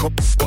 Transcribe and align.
Kopf. 0.00 0.39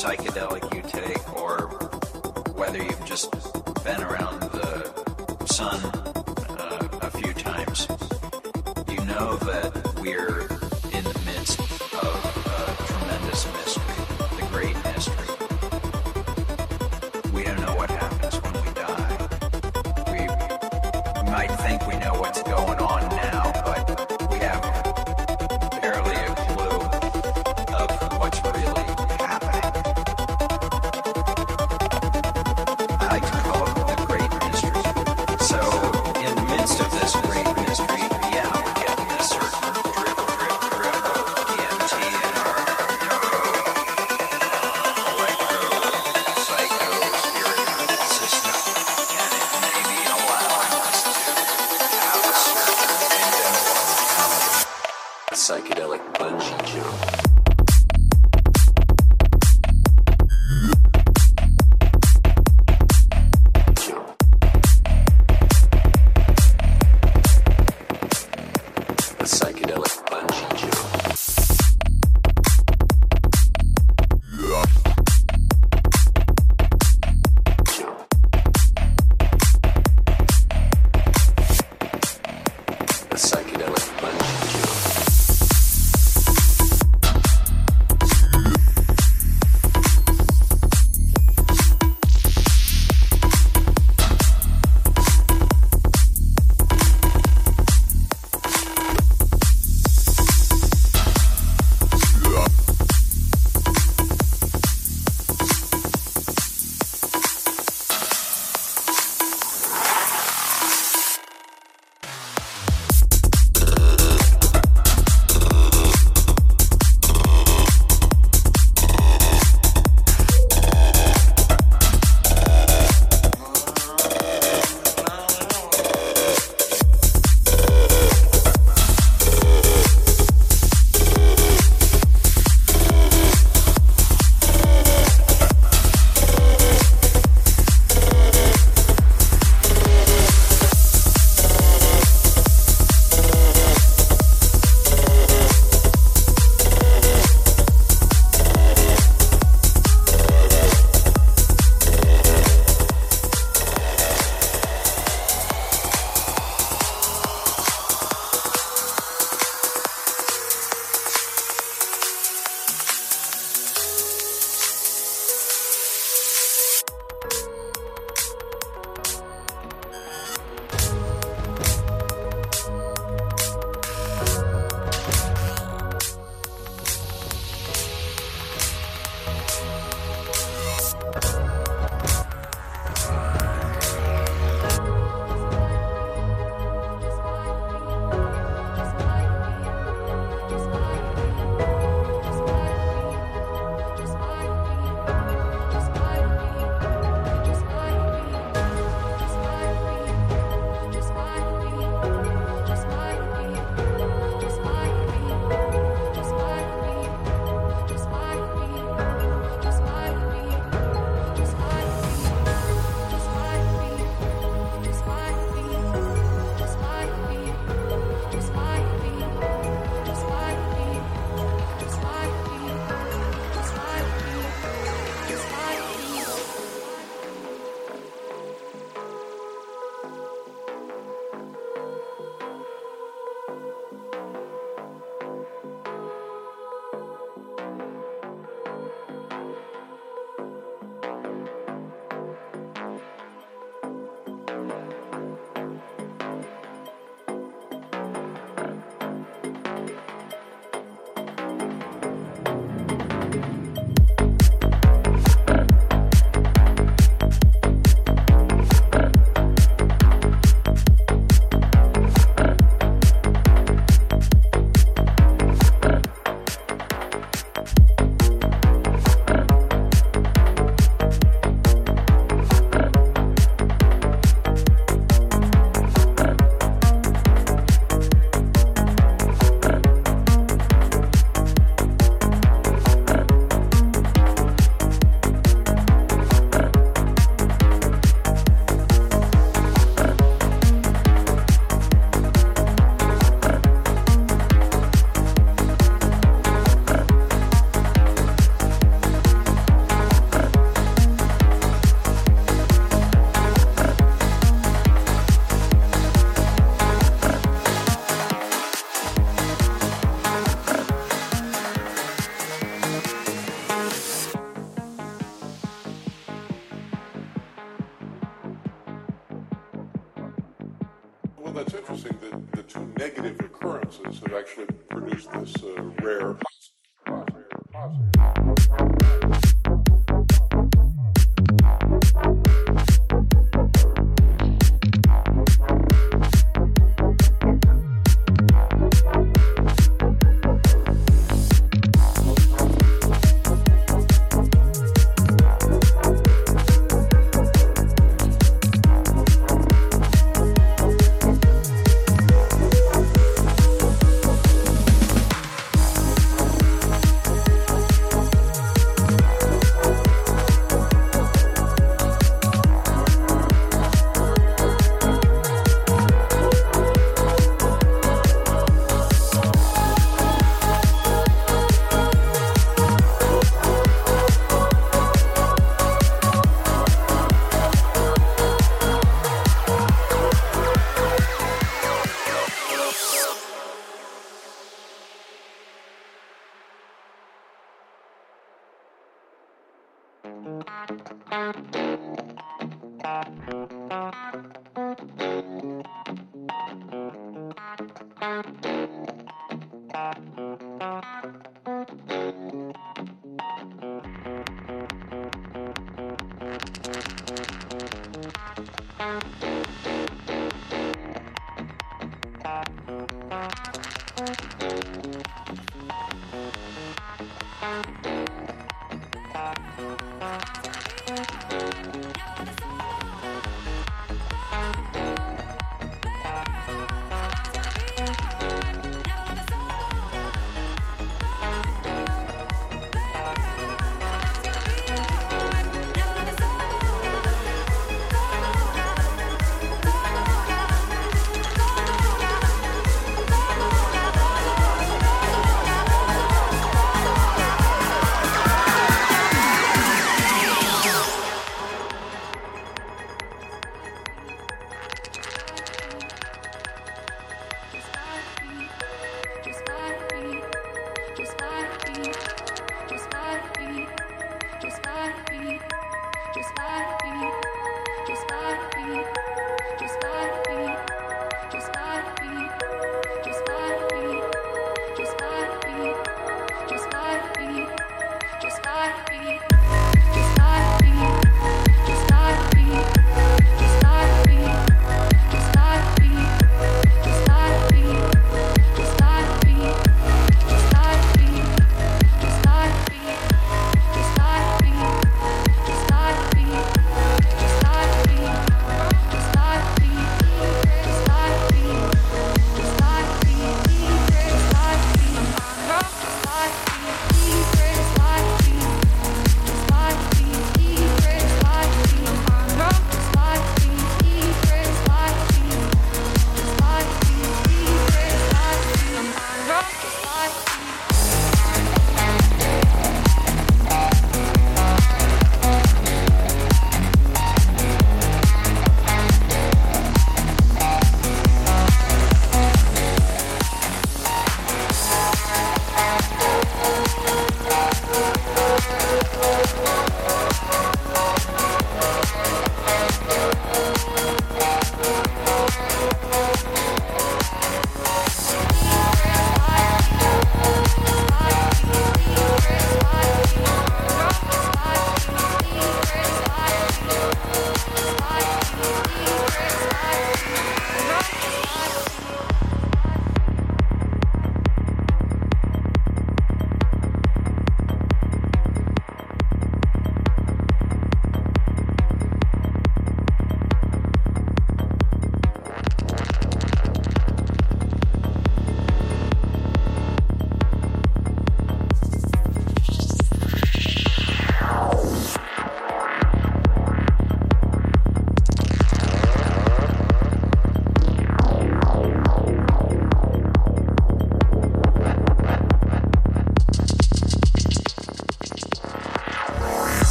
Psychedelic 0.00 0.69